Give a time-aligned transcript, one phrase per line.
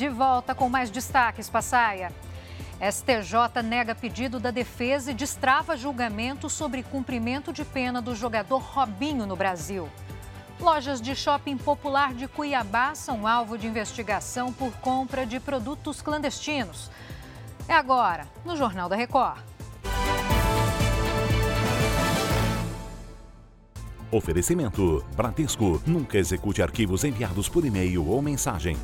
[0.00, 2.10] De volta com mais destaques, Passaia.
[2.80, 9.26] STJ nega pedido da defesa e destrava julgamento sobre cumprimento de pena do jogador Robinho
[9.26, 9.90] no Brasil.
[10.58, 16.90] Lojas de shopping popular de Cuiabá são alvo de investigação por compra de produtos clandestinos.
[17.68, 19.42] É agora, no Jornal da Record.
[24.10, 25.82] Oferecimento: Bradesco.
[25.86, 28.78] Nunca execute arquivos enviados por e-mail ou mensagem.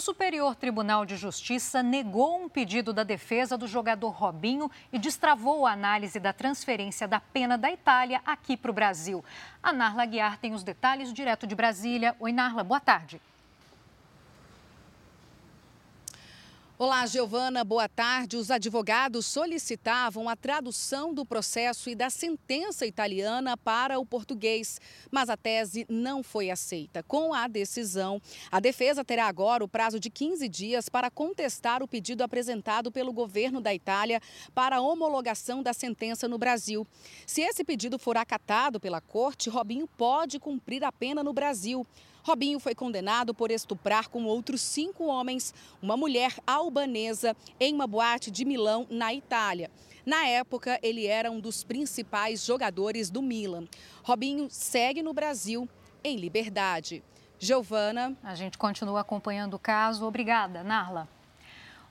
[0.00, 5.66] O Superior Tribunal de Justiça negou um pedido da defesa do jogador Robinho e destravou
[5.66, 9.22] a análise da transferência da pena da Itália aqui para o Brasil.
[9.62, 12.16] A Narla Guiar tem os detalhes direto de Brasília.
[12.18, 13.20] Oi, Narla, boa tarde.
[16.82, 18.38] Olá, Giovana, boa tarde.
[18.38, 24.80] Os advogados solicitavam a tradução do processo e da sentença italiana para o português,
[25.10, 27.02] mas a tese não foi aceita.
[27.02, 28.18] Com a decisão,
[28.50, 33.12] a defesa terá agora o prazo de 15 dias para contestar o pedido apresentado pelo
[33.12, 34.18] governo da Itália
[34.54, 36.86] para a homologação da sentença no Brasil.
[37.26, 41.86] Se esse pedido for acatado pela corte, Robinho pode cumprir a pena no Brasil.
[42.22, 48.30] Robinho foi condenado por estuprar com outros cinco homens uma mulher albanesa em uma boate
[48.30, 49.70] de Milão, na Itália.
[50.04, 53.66] Na época, ele era um dos principais jogadores do Milan.
[54.02, 55.68] Robinho segue no Brasil
[56.02, 57.02] em liberdade.
[57.38, 58.16] Giovana.
[58.22, 60.04] A gente continua acompanhando o caso.
[60.04, 61.08] Obrigada, Narla.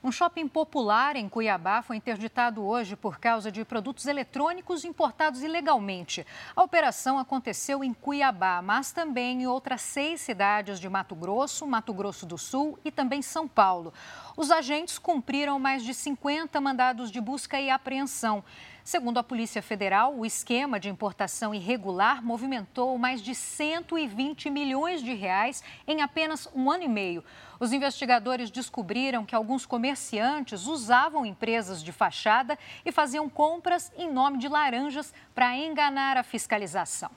[0.02, 6.26] Um shopping popular em Cuiabá foi interditado hoje por causa de produtos eletrônicos importados ilegalmente.
[6.56, 11.92] A operação aconteceu em Cuiabá, mas também em outras seis cidades de Mato Grosso, Mato
[11.92, 13.92] Grosso do Sul e também São Paulo.
[14.38, 18.42] Os agentes cumpriram mais de 50 mandados de busca e apreensão.
[18.84, 25.14] Segundo a Polícia Federal, o esquema de importação irregular movimentou mais de 120 milhões de
[25.14, 27.24] reais em apenas um ano e meio.
[27.58, 34.38] Os investigadores descobriram que alguns comerciantes usavam empresas de fachada e faziam compras em nome
[34.38, 37.10] de laranjas para enganar a fiscalização.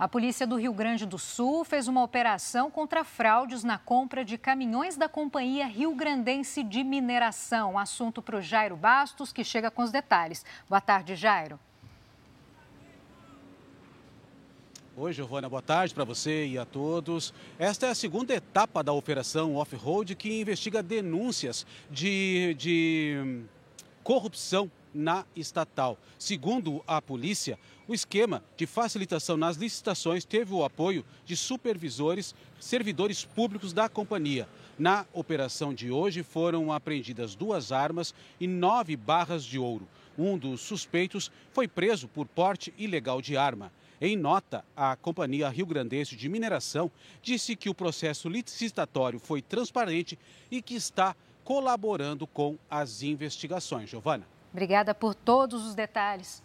[0.00, 4.38] A polícia do Rio Grande do Sul fez uma operação contra fraudes na compra de
[4.38, 7.78] caminhões da Companhia Rio Grandense de Mineração.
[7.78, 10.42] Assunto para o Jairo Bastos, que chega com os detalhes.
[10.66, 11.60] Boa tarde, Jairo.
[14.96, 17.34] Oi, Giovana, boa tarde para você e a todos.
[17.58, 23.44] Esta é a segunda etapa da operação Off-Road que investiga denúncias de, de
[24.10, 25.96] corrupção na estatal.
[26.18, 27.56] Segundo a polícia,
[27.86, 34.48] o esquema de facilitação nas licitações teve o apoio de supervisores, servidores públicos da companhia.
[34.76, 39.86] Na operação de hoje foram apreendidas duas armas e nove barras de ouro.
[40.18, 43.70] Um dos suspeitos foi preso por porte ilegal de arma.
[44.00, 46.90] Em nota, a Companhia Rio Grandense de Mineração
[47.22, 50.18] disse que o processo licitatório foi transparente
[50.50, 51.14] e que está
[51.50, 53.90] colaborando com as investigações.
[53.90, 54.24] Giovana.
[54.52, 56.40] Obrigada por todos os detalhes.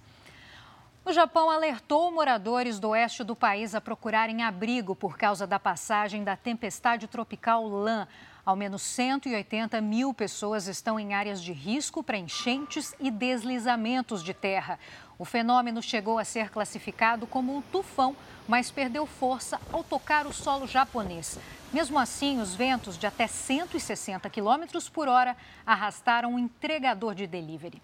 [1.08, 6.24] O Japão alertou moradores do oeste do país a procurarem abrigo por causa da passagem
[6.24, 8.08] da tempestade tropical Lan.
[8.44, 14.34] Ao menos 180 mil pessoas estão em áreas de risco para enchentes e deslizamentos de
[14.34, 14.80] terra.
[15.20, 18.16] O fenômeno chegou a ser classificado como um tufão,
[18.48, 21.38] mas perdeu força ao tocar o solo japonês.
[21.72, 27.80] Mesmo assim, os ventos de até 160 km por hora arrastaram um entregador de delivery.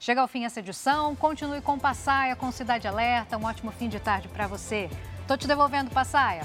[0.00, 1.16] Chega ao fim essa edição.
[1.16, 3.36] Continue com Passaia, com Cidade Alerta.
[3.36, 4.88] Um ótimo fim de tarde para você.
[5.26, 6.42] Tô te devolvendo, Passaia.